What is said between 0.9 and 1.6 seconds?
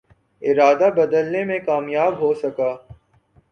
بدلنے میں